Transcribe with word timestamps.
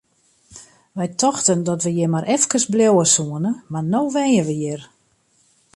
Wy 0.97 1.07
tochten 1.23 1.59
dat 1.69 1.79
we 1.85 1.89
hjir 1.97 2.11
mar 2.13 2.25
efkes 2.35 2.65
bliuwe 2.73 3.05
soene, 3.15 3.51
mar 3.71 3.85
no 3.91 4.01
wenje 4.15 4.43
we 4.47 4.55
hjir! 4.61 4.81